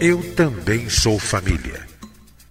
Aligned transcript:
Eu 0.00 0.22
também 0.36 0.88
sou 0.88 1.18
família. 1.18 1.84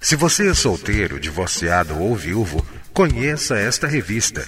Se 0.01 0.17
você 0.17 0.49
é 0.49 0.53
solteiro, 0.53 1.17
divorciado 1.17 1.97
ou 1.97 2.13
viúvo, 2.13 2.61
conheça 2.93 3.57
esta 3.57 3.87
revista. 3.87 4.45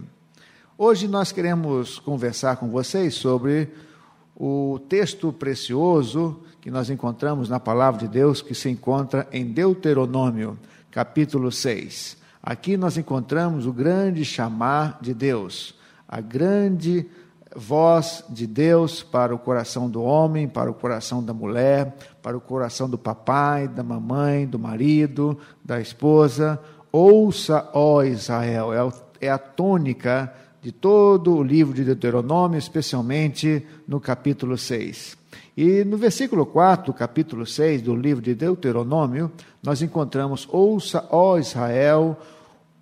Hoje 0.76 1.08
nós 1.08 1.32
queremos 1.32 2.00
conversar 2.00 2.58
com 2.58 2.68
vocês 2.70 3.14
sobre 3.14 3.70
o 4.36 4.80
texto 4.90 5.32
precioso 5.32 6.40
que 6.60 6.72
nós 6.72 6.90
encontramos 6.90 7.48
na 7.48 7.60
palavra 7.60 8.00
de 8.02 8.08
Deus 8.08 8.42
que 8.42 8.56
se 8.56 8.70
encontra 8.70 9.28
em 9.32 9.46
Deuteronômio, 9.46 10.58
capítulo 10.94 11.52
6. 11.52 12.16
Aqui 12.42 12.78
nós 12.78 12.98
encontramos 12.98 13.66
o 13.66 13.74
grande 13.74 14.24
chamar 14.24 15.00
de 15.02 15.14
Deus 15.14 15.76
a 16.14 16.22
grande 16.22 17.08
voz 17.56 18.24
de 18.30 18.46
Deus 18.46 19.02
para 19.02 19.34
o 19.34 19.40
coração 19.40 19.90
do 19.90 20.04
homem, 20.04 20.48
para 20.48 20.70
o 20.70 20.76
coração 20.76 21.24
da 21.24 21.34
mulher, 21.34 21.96
para 22.22 22.38
o 22.38 22.42
coração 22.42 22.88
do 22.88 23.00
papai, 23.00 23.68
da 23.68 23.82
mamãe, 23.82 24.46
do 24.46 24.60
marido, 24.60 25.36
da 25.66 25.82
esposa. 25.82 26.60
Ouça, 26.92 27.68
ó 27.74 28.04
Israel, 28.04 28.72
é, 28.72 29.26
é 29.26 29.30
a 29.32 29.40
tônica 29.40 30.32
de 30.62 30.72
todo 30.72 31.36
o 31.36 31.42
livro 31.42 31.74
de 31.74 31.84
Deuteronômio, 31.84 32.60
especialmente 32.60 33.66
no 33.88 34.00
capítulo 34.00 34.56
6. 34.56 35.18
E 35.56 35.84
no 35.84 35.98
versículo 35.98 36.48
4, 36.48 36.92
capítulo 36.94 37.46
6 37.46 37.84
do 37.84 37.96
livro 37.96 38.24
de 38.24 38.34
Deuteronômio, 38.34 39.32
nós 39.62 39.84
encontramos: 39.84 40.48
Ouça, 40.52 41.08
ó 41.12 41.38
Israel, 41.38 42.18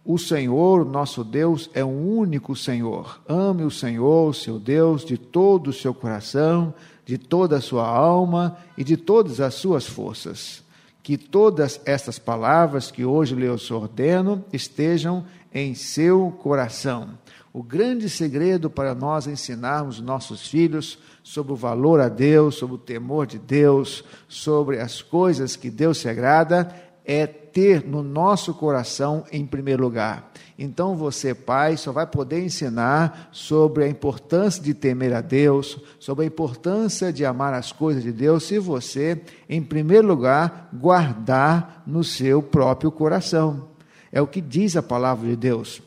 o 0.06 0.18
Senhor, 0.18 0.86
nosso 0.86 1.22
Deus, 1.24 1.70
é 1.74 1.84
um 1.84 2.18
único 2.18 2.56
Senhor. 2.56 3.22
Ame 3.28 3.64
o 3.64 3.72
Senhor, 3.72 4.34
seu 4.34 4.58
Deus, 4.58 5.04
de 5.04 5.18
todo 5.18 5.68
o 5.68 5.74
seu 5.74 5.94
coração, 5.94 6.74
de 7.06 7.18
toda 7.18 7.58
a 7.58 7.62
sua 7.62 7.86
alma 7.86 8.58
e 8.78 8.86
de 8.86 8.96
todas 8.96 9.42
as 9.42 9.54
suas 9.56 9.86
forças. 9.86 10.64
Que 11.04 11.18
todas 11.18 11.82
estas 11.86 12.18
palavras 12.18 12.90
que 12.90 13.04
hoje 13.04 13.36
lhe 13.36 13.50
ordeno 13.50 14.46
estejam 14.54 15.26
em 15.54 15.76
seu 15.76 16.32
coração. 16.42 17.10
O 17.54 17.62
grande 17.62 18.10
segredo 18.10 18.70
para 18.70 18.96
nós 18.96 19.28
ensinarmos 19.28 20.00
nossos 20.00 20.48
filhos 20.48 20.98
sobre 21.22 21.52
o 21.52 21.56
valor 21.56 22.00
a 22.00 22.08
Deus, 22.08 22.56
sobre 22.56 22.76
o 22.76 22.80
temor 22.80 23.28
de 23.28 23.38
Deus, 23.38 24.06
sobre 24.28 24.80
as 24.80 25.02
coisas 25.02 25.58
que 25.58 25.70
Deus 25.70 25.98
se 25.98 26.08
agrada, 26.08 26.74
é 27.04 27.28
ter 27.28 27.86
no 27.86 28.02
nosso 28.02 28.54
coração 28.54 29.26
em 29.34 29.46
primeiro 29.46 29.84
lugar. 29.84 30.32
Então 30.58 30.96
você, 30.96 31.34
pai, 31.34 31.76
só 31.76 31.92
vai 31.92 32.08
poder 32.08 32.42
ensinar 32.42 33.28
sobre 33.34 33.84
a 33.84 33.88
importância 33.90 34.64
de 34.64 34.74
temer 34.74 35.14
a 35.14 35.20
Deus, 35.20 35.78
sobre 36.00 36.24
a 36.24 36.28
importância 36.28 37.12
de 37.12 37.26
amar 37.26 37.54
as 37.54 37.74
coisas 37.74 38.02
de 38.02 38.14
Deus, 38.14 38.46
se 38.46 38.60
você, 38.60 39.22
em 39.50 39.62
primeiro 39.62 40.08
lugar, 40.08 40.70
guardar 40.74 41.84
no 41.86 42.02
seu 42.02 42.42
próprio 42.42 42.92
coração. 42.92 43.72
É 44.10 44.22
o 44.22 44.28
que 44.28 44.40
diz 44.40 44.78
a 44.78 44.84
palavra 44.84 45.28
de 45.28 45.36
Deus. 45.36 45.82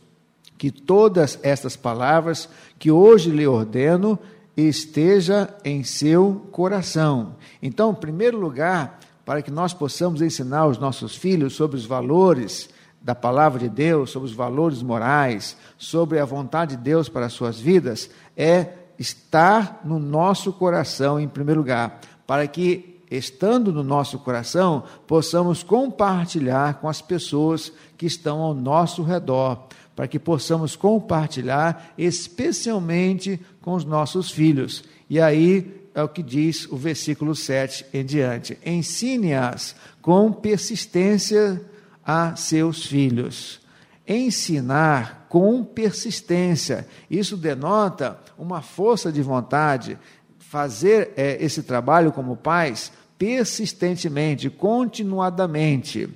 Que 0.56 0.70
todas 0.70 1.38
estas 1.42 1.76
palavras 1.76 2.48
que 2.78 2.90
hoje 2.90 3.30
lhe 3.30 3.46
ordeno 3.46 4.18
esteja 4.56 5.54
em 5.64 5.82
seu 5.82 6.46
coração. 6.52 7.36
Então, 7.60 7.90
em 7.90 7.94
primeiro 7.94 8.38
lugar, 8.38 9.00
para 9.24 9.42
que 9.42 9.50
nós 9.50 9.72
possamos 9.72 10.22
ensinar 10.22 10.66
os 10.66 10.78
nossos 10.78 11.16
filhos 11.16 11.54
sobre 11.54 11.76
os 11.76 11.86
valores 11.86 12.68
da 13.00 13.14
palavra 13.14 13.58
de 13.58 13.68
Deus, 13.68 14.10
sobre 14.10 14.28
os 14.28 14.34
valores 14.34 14.82
morais, 14.82 15.56
sobre 15.76 16.18
a 16.18 16.24
vontade 16.24 16.76
de 16.76 16.82
Deus 16.82 17.08
para 17.08 17.26
as 17.26 17.32
suas 17.32 17.58
vidas, 17.58 18.08
é 18.36 18.68
estar 18.98 19.80
no 19.84 19.98
nosso 19.98 20.52
coração 20.52 21.20
em 21.20 21.28
primeiro 21.28 21.60
lugar, 21.60 22.00
para 22.26 22.46
que, 22.46 23.02
estando 23.10 23.72
no 23.72 23.82
nosso 23.82 24.18
coração, 24.20 24.84
possamos 25.06 25.62
compartilhar 25.62 26.80
com 26.80 26.88
as 26.88 27.02
pessoas 27.02 27.72
que 27.98 28.06
estão 28.06 28.40
ao 28.40 28.54
nosso 28.54 29.02
redor, 29.02 29.66
para 29.94 30.08
que 30.08 30.18
possamos 30.18 30.76
compartilhar 30.76 31.92
especialmente 31.96 33.40
com 33.60 33.74
os 33.74 33.84
nossos 33.84 34.30
filhos. 34.30 34.82
E 35.08 35.20
aí 35.20 35.88
é 35.94 36.02
o 36.02 36.08
que 36.08 36.22
diz 36.22 36.66
o 36.70 36.76
versículo 36.76 37.34
7 37.34 37.86
em 37.92 38.04
diante. 38.04 38.58
Ensine-as 38.64 39.76
com 40.02 40.32
persistência 40.32 41.60
a 42.04 42.34
seus 42.36 42.84
filhos. 42.84 43.60
Ensinar 44.06 45.26
com 45.28 45.64
persistência. 45.64 46.86
Isso 47.08 47.36
denota 47.36 48.18
uma 48.36 48.60
força 48.60 49.10
de 49.10 49.22
vontade. 49.22 49.96
Fazer 50.38 51.12
é, 51.16 51.42
esse 51.42 51.62
trabalho 51.62 52.12
como 52.12 52.36
pais 52.36 52.92
persistentemente, 53.16 54.50
continuadamente. 54.50 56.08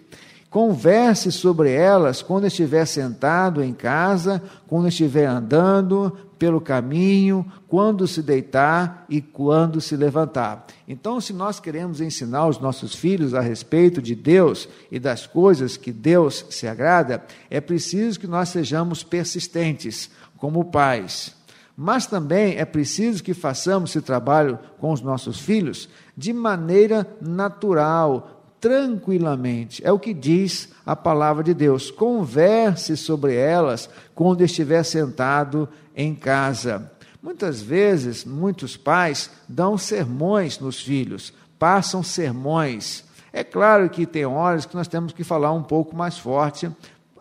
Converse 0.50 1.30
sobre 1.30 1.70
elas 1.70 2.22
quando 2.22 2.46
estiver 2.46 2.86
sentado 2.86 3.62
em 3.62 3.74
casa, 3.74 4.42
quando 4.66 4.88
estiver 4.88 5.26
andando 5.26 6.16
pelo 6.38 6.58
caminho, 6.60 7.44
quando 7.66 8.06
se 8.06 8.22
deitar 8.22 9.04
e 9.10 9.20
quando 9.20 9.78
se 9.78 9.94
levantar. 9.94 10.66
Então, 10.86 11.20
se 11.20 11.34
nós 11.34 11.60
queremos 11.60 12.00
ensinar 12.00 12.46
os 12.46 12.58
nossos 12.58 12.94
filhos 12.94 13.34
a 13.34 13.40
respeito 13.40 14.00
de 14.00 14.14
Deus 14.14 14.66
e 14.90 14.98
das 14.98 15.26
coisas 15.26 15.76
que 15.76 15.92
Deus 15.92 16.46
se 16.48 16.66
agrada, 16.66 17.22
é 17.50 17.60
preciso 17.60 18.18
que 18.18 18.26
nós 18.26 18.48
sejamos 18.48 19.02
persistentes 19.02 20.10
como 20.38 20.64
pais. 20.64 21.36
Mas 21.76 22.06
também 22.06 22.56
é 22.56 22.64
preciso 22.64 23.22
que 23.22 23.34
façamos 23.34 23.90
esse 23.90 24.00
trabalho 24.00 24.58
com 24.78 24.92
os 24.92 25.00
nossos 25.00 25.38
filhos 25.38 25.88
de 26.16 26.32
maneira 26.32 27.06
natural, 27.20 28.37
tranquilamente. 28.60 29.84
É 29.84 29.92
o 29.92 29.98
que 29.98 30.12
diz 30.12 30.68
a 30.84 30.96
palavra 30.96 31.42
de 31.42 31.54
Deus. 31.54 31.90
Converse 31.90 32.96
sobre 32.96 33.34
elas 33.34 33.88
quando 34.14 34.42
estiver 34.42 34.82
sentado 34.82 35.68
em 35.94 36.14
casa. 36.14 36.90
Muitas 37.22 37.60
vezes, 37.60 38.24
muitos 38.24 38.76
pais 38.76 39.30
dão 39.48 39.76
sermões 39.76 40.58
nos 40.58 40.80
filhos, 40.80 41.32
passam 41.58 42.02
sermões. 42.02 43.04
É 43.32 43.42
claro 43.42 43.90
que 43.90 44.06
tem 44.06 44.24
horas 44.24 44.64
que 44.64 44.76
nós 44.76 44.88
temos 44.88 45.12
que 45.12 45.24
falar 45.24 45.52
um 45.52 45.62
pouco 45.62 45.96
mais 45.96 46.16
forte 46.16 46.70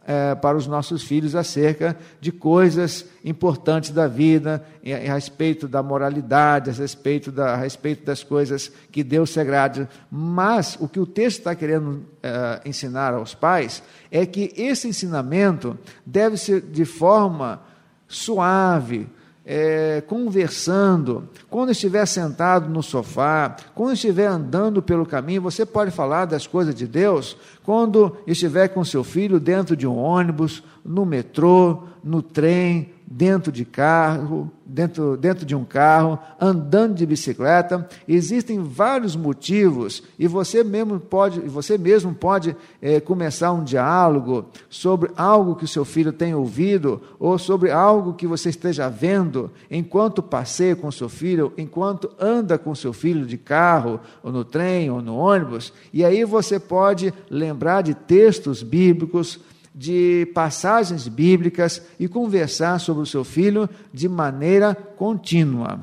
é, 0.07 0.33
para 0.35 0.57
os 0.57 0.65
nossos 0.65 1.03
filhos 1.03 1.35
acerca 1.35 1.97
de 2.21 2.31
coisas 2.31 3.05
importantes 3.25 3.91
da 3.91 4.07
vida, 4.07 4.65
a, 4.85 5.13
respeito 5.13 5.67
da 5.67 5.83
moralidade, 5.83 6.69
a 6.69 6.73
respeito, 6.73 7.29
da, 7.29 7.53
a 7.53 7.57
respeito 7.57 8.05
das 8.05 8.23
coisas 8.23 8.71
que 8.89 9.03
Deus 9.03 9.31
se 9.31 9.39
agrade. 9.41 9.85
Mas 10.09 10.77
o 10.79 10.87
que 10.87 10.99
o 10.99 11.05
texto 11.05 11.39
está 11.39 11.53
querendo 11.53 12.05
é, 12.23 12.61
ensinar 12.63 13.13
aos 13.13 13.35
pais 13.35 13.83
é 14.09 14.25
que 14.25 14.53
esse 14.55 14.87
ensinamento 14.87 15.77
deve 16.05 16.37
ser 16.37 16.61
de 16.61 16.85
forma 16.85 17.61
suave, 18.07 19.09
é, 19.49 20.01
conversando, 20.01 21.29
quando 21.49 21.71
estiver 21.71 22.05
sentado 22.05 22.69
no 22.69 22.83
sofá, 22.83 23.55
quando 23.73 23.93
estiver 23.93 24.27
andando 24.27 24.81
pelo 24.81 25.05
caminho, 25.05 25.41
você 25.41 25.65
pode 25.65 25.89
falar 25.89 26.25
das 26.25 26.45
coisas 26.45 26.75
de 26.75 26.85
Deus, 26.85 27.37
quando 27.63 28.17
estiver 28.27 28.67
com 28.67 28.83
seu 28.83 29.05
filho 29.05 29.39
dentro 29.39 29.73
de 29.73 29.87
um 29.87 29.95
ônibus, 29.95 30.61
no 30.83 31.05
metrô, 31.05 31.83
no 32.03 32.21
trem, 32.21 32.91
dentro 33.09 33.53
de 33.53 33.63
carro, 33.63 34.51
dentro, 34.65 35.15
dentro 35.15 35.45
de 35.45 35.55
um 35.55 35.63
carro, 35.63 36.19
andando 36.39 36.95
de 36.95 37.05
bicicleta. 37.05 37.87
Existem 38.05 38.61
vários 38.61 39.15
motivos 39.15 40.03
e 40.19 40.27
você 40.27 40.61
mesmo 40.61 40.99
pode, 40.99 41.39
você 41.39 41.77
mesmo 41.77 42.13
pode 42.13 42.53
é, 42.81 42.99
começar 42.99 43.53
um 43.53 43.63
diálogo 43.63 44.47
sobre 44.69 45.09
algo 45.15 45.55
que 45.55 45.63
o 45.63 45.67
seu 45.67 45.85
filho 45.85 46.11
tem 46.11 46.35
ouvido 46.35 47.01
ou 47.17 47.39
sobre 47.39 47.71
algo 47.71 48.13
que 48.13 48.27
você 48.27 48.49
esteja 48.49 48.89
vendo 48.89 49.49
enquanto 49.71 50.21
passeia 50.21 50.75
com 50.75 50.91
seu 50.91 51.07
filho, 51.07 51.53
enquanto 51.57 52.11
anda 52.19 52.57
com 52.57 52.75
seu 52.75 52.91
filho 52.91 53.25
de 53.25 53.37
carro 53.37 54.01
ou 54.21 54.33
no 54.33 54.43
trem 54.43 54.91
ou 54.91 55.01
no 55.01 55.15
ônibus. 55.15 55.71
E 55.93 56.03
aí 56.03 56.25
você 56.25 56.59
pode 56.59 57.13
lembrar 57.29 57.83
de 57.83 57.93
textos 57.93 58.61
bíblicos 58.61 59.39
de 59.77 60.27
passagens 60.33 61.07
bíblicas 61.07 61.83
e 61.99 62.07
conversar 62.07 62.79
sobre 62.79 63.03
o 63.03 63.05
seu 63.05 63.23
filho 63.23 63.69
de 63.93 64.09
maneira 64.09 64.73
contínua. 64.73 65.81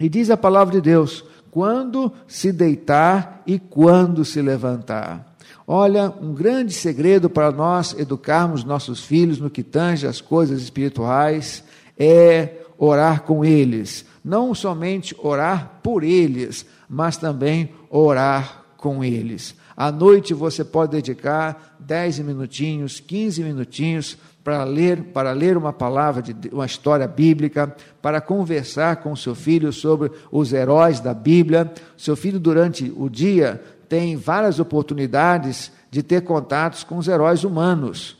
E 0.00 0.08
diz 0.08 0.30
a 0.30 0.38
palavra 0.38 0.76
de 0.76 0.80
Deus: 0.80 1.22
quando 1.50 2.10
se 2.26 2.50
deitar 2.50 3.42
e 3.46 3.58
quando 3.58 4.24
se 4.24 4.40
levantar. 4.40 5.36
Olha, 5.66 6.10
um 6.22 6.32
grande 6.32 6.72
segredo 6.72 7.28
para 7.28 7.50
nós 7.50 7.94
educarmos 7.98 8.64
nossos 8.64 9.04
filhos 9.04 9.38
no 9.38 9.50
que 9.50 9.62
tange 9.62 10.06
as 10.06 10.20
coisas 10.20 10.62
espirituais 10.62 11.62
é 11.98 12.62
orar 12.78 13.22
com 13.22 13.44
eles. 13.44 14.06
Não 14.24 14.54
somente 14.54 15.14
orar 15.18 15.80
por 15.82 16.02
eles, 16.02 16.64
mas 16.88 17.18
também 17.18 17.70
orar 17.90 18.65
com 18.76 19.02
eles. 19.04 19.54
À 19.76 19.92
noite 19.92 20.32
você 20.32 20.64
pode 20.64 20.92
dedicar 20.92 21.76
10 21.80 22.20
minutinhos, 22.20 23.00
15 23.00 23.42
minutinhos 23.42 24.16
para 24.42 24.62
ler, 24.64 25.02
para 25.12 25.32
ler 25.32 25.56
uma 25.56 25.72
palavra 25.72 26.22
de 26.22 26.48
uma 26.50 26.66
história 26.66 27.06
bíblica, 27.06 27.74
para 28.00 28.20
conversar 28.20 28.96
com 28.96 29.16
seu 29.16 29.34
filho 29.34 29.72
sobre 29.72 30.10
os 30.30 30.52
heróis 30.52 31.00
da 31.00 31.12
Bíblia. 31.12 31.72
Seu 31.96 32.14
filho 32.14 32.38
durante 32.38 32.92
o 32.96 33.08
dia 33.08 33.60
tem 33.88 34.16
várias 34.16 34.60
oportunidades 34.60 35.72
de 35.90 36.02
ter 36.02 36.22
contatos 36.22 36.84
com 36.84 36.96
os 36.96 37.08
heróis 37.08 37.44
humanos, 37.44 38.16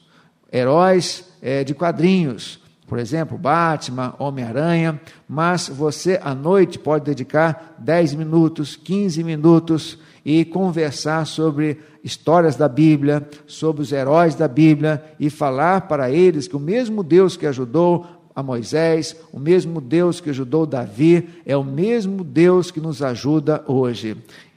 heróis 0.52 1.24
é, 1.40 1.62
de 1.62 1.74
quadrinhos, 1.74 2.60
por 2.86 2.98
exemplo, 2.98 3.36
Batman, 3.36 4.14
Homem-Aranha, 4.18 5.00
mas 5.28 5.68
você 5.68 6.20
à 6.22 6.34
noite 6.34 6.78
pode 6.78 7.04
dedicar 7.04 7.74
10 7.78 8.14
minutos, 8.14 8.76
15 8.76 9.24
minutos 9.24 9.98
e 10.26 10.44
conversar 10.44 11.24
sobre 11.24 11.78
histórias 12.02 12.56
da 12.56 12.68
Bíblia, 12.68 13.24
sobre 13.46 13.82
os 13.82 13.92
heróis 13.92 14.34
da 14.34 14.48
Bíblia 14.48 15.04
e 15.20 15.30
falar 15.30 15.82
para 15.82 16.10
eles 16.10 16.48
que 16.48 16.56
o 16.56 16.60
mesmo 16.60 17.04
Deus 17.04 17.36
que 17.36 17.46
ajudou 17.46 18.04
a 18.34 18.42
Moisés, 18.42 19.14
o 19.32 19.38
mesmo 19.38 19.80
Deus 19.80 20.20
que 20.20 20.28
ajudou 20.30 20.66
Davi, 20.66 21.28
é 21.46 21.56
o 21.56 21.62
mesmo 21.62 22.24
Deus 22.24 22.72
que 22.72 22.80
nos 22.80 23.02
ajuda 23.02 23.62
hoje. 23.68 24.16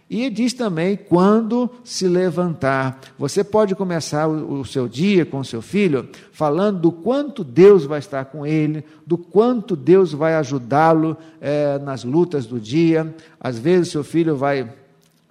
E 0.09 0.27
diz 0.31 0.53
também 0.53 0.97
quando 0.97 1.69
se 1.83 2.07
levantar. 2.07 2.99
Você 3.15 3.43
pode 3.43 3.75
começar 3.75 4.27
o, 4.27 4.65
seu 4.65 4.87
dia 4.87 5.23
com 5.23 5.43
seu 5.43 5.61
filho 5.61 6.09
falando 6.31 6.79
do 6.79 6.91
quanto 6.91 7.43
Deus 7.43 7.85
vai 7.85 7.99
estar 7.99 8.25
com 8.25 8.43
ele, 8.43 8.83
do 9.05 9.19
quanto 9.19 9.75
Deus 9.75 10.13
vai 10.13 10.33
ajudá-lo 10.33 11.15
é, 11.39 11.77
nas 11.77 12.03
lutas 12.03 12.47
do 12.47 12.59
dia. 12.59 13.15
Às 13.39 13.59
vezes, 13.59 13.91
seu 13.91 14.03
filho 14.03 14.35
vai 14.35 14.67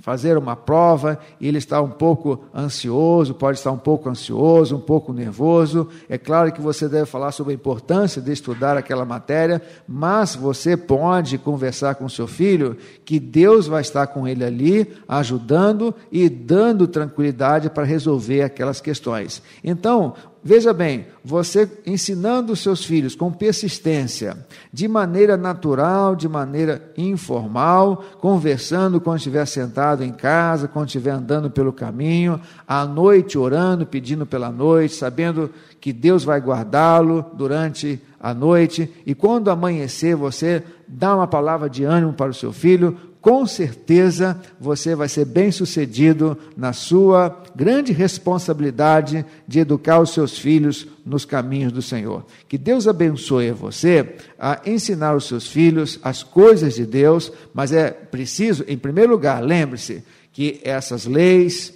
fazer 0.08 0.38
uma 0.38 0.56
prova 0.56 1.18
e 1.38 1.46
ele 1.46 1.58
está 1.58 1.82
um 1.82 1.90
pouco 1.90 2.42
ansioso, 2.54 3.34
pode 3.34 3.58
estar 3.58 3.70
um 3.70 3.76
pouco 3.76 4.08
ansioso, 4.08 4.74
um 4.74 4.80
pouco 4.80 5.12
nervoso. 5.12 5.86
É 6.08 6.16
claro 6.16 6.50
que 6.50 6.62
você 6.62 6.88
deve 6.88 7.04
falar 7.04 7.30
sobre 7.30 7.52
a 7.52 7.54
importância 7.54 8.22
de 8.22 8.32
estudar 8.32 8.74
aquela 8.74 9.04
matéria, 9.04 9.60
mas 9.86 10.34
você 10.34 10.78
pode 10.78 11.36
conversar 11.36 11.96
com 11.96 12.08
seu 12.08 12.26
filho 12.26 12.74
que 13.04 13.20
Deus 13.20 13.66
vai 13.66 13.82
estar 13.82 14.06
com 14.06 14.26
ele 14.26 14.42
ali, 14.42 14.90
ajudando 15.06 15.94
e 16.10 16.30
dando 16.30 16.88
tranquilidade 16.88 17.68
para 17.68 17.84
resolver 17.84 18.40
aquelas 18.40 18.80
questões. 18.80 19.42
Então, 19.62 20.14
Veja 20.48 20.72
bem, 20.72 21.04
você 21.22 21.70
ensinando 21.84 22.54
os 22.54 22.60
seus 22.60 22.82
filhos 22.82 23.14
com 23.14 23.30
persistência, 23.30 24.34
de 24.72 24.88
maneira 24.88 25.36
natural, 25.36 26.16
de 26.16 26.26
maneira 26.26 26.90
informal, 26.96 28.02
conversando 28.18 28.98
quando 28.98 29.18
estiver 29.18 29.44
sentado 29.44 30.02
em 30.02 30.10
casa, 30.10 30.66
quando 30.66 30.86
estiver 30.86 31.10
andando 31.10 31.50
pelo 31.50 31.70
caminho, 31.70 32.40
à 32.66 32.86
noite 32.86 33.36
orando, 33.36 33.84
pedindo 33.84 34.24
pela 34.24 34.50
noite, 34.50 34.94
sabendo 34.94 35.50
que 35.78 35.92
Deus 35.92 36.24
vai 36.24 36.40
guardá-lo 36.40 37.26
durante 37.34 38.00
a 38.20 38.34
noite, 38.34 38.90
e 39.06 39.14
quando 39.14 39.50
amanhecer 39.50 40.16
você 40.16 40.62
dá 40.86 41.14
uma 41.14 41.26
palavra 41.26 41.68
de 41.68 41.84
ânimo 41.84 42.12
para 42.12 42.30
o 42.30 42.34
seu 42.34 42.52
filho, 42.52 42.96
com 43.20 43.44
certeza 43.46 44.40
você 44.60 44.94
vai 44.94 45.08
ser 45.08 45.24
bem 45.24 45.50
sucedido 45.50 46.38
na 46.56 46.72
sua 46.72 47.42
grande 47.54 47.92
responsabilidade 47.92 49.24
de 49.46 49.58
educar 49.58 50.00
os 50.00 50.10
seus 50.10 50.38
filhos 50.38 50.86
nos 51.04 51.24
caminhos 51.24 51.72
do 51.72 51.82
Senhor. 51.82 52.24
Que 52.48 52.56
Deus 52.56 52.86
abençoe 52.86 53.50
você 53.50 54.16
a 54.38 54.60
ensinar 54.64 55.14
os 55.16 55.26
seus 55.26 55.46
filhos 55.46 55.98
as 56.02 56.22
coisas 56.22 56.74
de 56.74 56.86
Deus, 56.86 57.32
mas 57.52 57.72
é 57.72 57.90
preciso, 57.90 58.64
em 58.68 58.78
primeiro 58.78 59.12
lugar, 59.12 59.42
lembre-se 59.42 60.02
que 60.32 60.60
essas 60.62 61.04
leis, 61.04 61.74